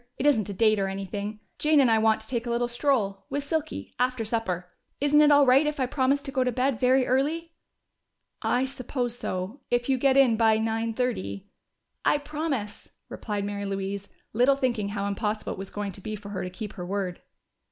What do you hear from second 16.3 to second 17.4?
to keep her word.